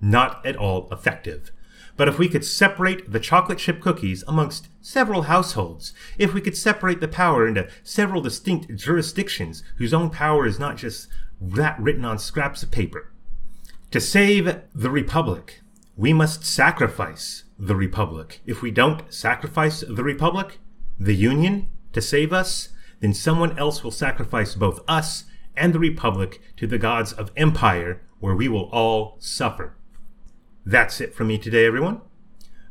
Not 0.00 0.44
at 0.46 0.56
all 0.56 0.88
effective. 0.92 1.50
But 1.96 2.08
if 2.08 2.18
we 2.18 2.28
could 2.28 2.44
separate 2.44 3.10
the 3.10 3.18
chocolate 3.18 3.58
chip 3.58 3.80
cookies 3.80 4.22
amongst 4.28 4.68
several 4.80 5.22
households, 5.22 5.92
if 6.18 6.34
we 6.34 6.40
could 6.40 6.56
separate 6.56 7.00
the 7.00 7.08
power 7.08 7.48
into 7.48 7.68
several 7.82 8.20
distinct 8.20 8.76
jurisdictions 8.76 9.64
whose 9.78 9.94
own 9.94 10.10
power 10.10 10.46
is 10.46 10.60
not 10.60 10.76
just 10.76 11.08
that 11.40 11.80
written 11.80 12.04
on 12.04 12.18
scraps 12.18 12.62
of 12.62 12.70
paper, 12.70 13.10
to 13.90 14.00
save 14.00 14.60
the 14.74 14.90
Republic, 14.90 15.62
we 15.96 16.12
must 16.12 16.44
sacrifice 16.44 17.44
the 17.58 17.74
Republic. 17.74 18.40
If 18.44 18.60
we 18.60 18.70
don't 18.70 19.12
sacrifice 19.12 19.80
the 19.80 20.04
Republic, 20.04 20.58
the 21.00 21.14
Union, 21.14 21.68
to 21.92 22.02
save 22.02 22.32
us, 22.32 22.68
then 23.00 23.14
someone 23.14 23.58
else 23.58 23.82
will 23.82 23.90
sacrifice 23.90 24.54
both 24.54 24.80
us 24.86 25.24
and 25.56 25.72
the 25.72 25.78
Republic 25.78 26.40
to 26.58 26.66
the 26.66 26.78
gods 26.78 27.12
of 27.12 27.32
empire, 27.36 28.02
where 28.20 28.34
we 28.34 28.48
will 28.48 28.68
all 28.72 29.16
suffer. 29.18 29.74
That's 30.66 31.00
it 31.00 31.14
from 31.14 31.28
me 31.28 31.38
today, 31.38 31.64
everyone. 31.64 32.02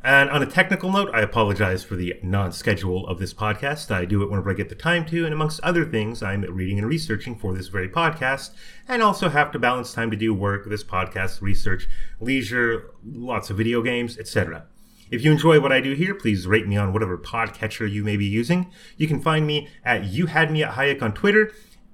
And 0.06 0.30
on 0.30 0.44
a 0.44 0.46
technical 0.46 0.92
note, 0.92 1.10
I 1.16 1.22
apologize 1.22 1.84
for 1.84 1.96
the 1.96 2.14
non 2.22 2.52
schedule 2.52 3.08
of 3.08 3.18
this 3.18 3.34
podcast. 3.34 3.90
I 3.90 4.06
do 4.06 4.22
it 4.22 4.30
whenever 4.30 4.52
I 4.52 4.54
get 4.54 4.70
the 4.70 4.76
time 4.76 5.04
to, 5.08 5.26
and 5.26 5.34
amongst 5.34 5.60
other 5.62 5.84
things, 5.84 6.22
I'm 6.22 6.42
reading 6.42 6.78
and 6.78 6.88
researching 6.88 7.36
for 7.36 7.56
this 7.56 7.70
very 7.70 7.90
podcast, 7.90 8.52
and 8.88 9.02
also 9.02 9.30
have 9.30 9.52
to 9.54 9.58
balance 9.58 9.94
time 9.94 10.12
to 10.12 10.16
do 10.16 10.32
work, 10.32 10.70
this 10.70 10.84
podcast, 10.84 11.42
research, 11.42 11.88
leisure, 12.20 12.92
lots 13.04 13.50
of 13.50 13.58
video 13.58 13.82
games, 13.82 14.20
etc. 14.20 14.68
If 15.10 15.26
you 15.26 15.32
enjoy 15.32 15.60
what 15.60 15.72
I 15.72 15.82
do 15.82 15.94
here, 15.94 16.14
please 16.14 16.46
rate 16.46 16.68
me 16.68 16.78
on 16.78 16.94
whatever 16.94 17.18
podcatcher 17.18 17.92
you 17.92 18.04
may 18.04 18.16
be 18.16 18.28
using. 18.28 18.72
You 18.98 19.08
can 19.08 19.20
find 19.20 19.48
me 19.48 19.70
at 19.84 20.04
You 20.04 20.28
Had 20.28 20.52
Me 20.52 20.62
at 20.62 20.74
Hayek 20.74 21.02
on 21.02 21.14
Twitter 21.14 21.52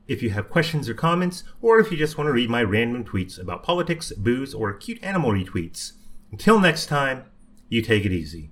if 0.09 0.21
you 0.21 0.31
have 0.31 0.49
questions 0.49 0.89
or 0.89 0.93
comments, 0.93 1.45
or 1.61 1.79
if 1.79 1.89
you 1.89 1.97
just 1.97 2.17
want 2.17 2.27
to 2.27 2.33
read 2.33 2.49
my 2.49 2.61
random 2.61 3.05
tweets 3.05 3.39
about 3.39 3.63
politics, 3.63 4.11
booze, 4.11 4.53
or 4.53 4.73
cute 4.73 5.01
animal 5.01 5.31
retweets. 5.31 5.93
Until 6.29 6.59
next 6.59 6.87
time, 6.87 7.23
you 7.71 7.81
take 7.81 8.05
it 8.05 8.11
easy. 8.11 8.51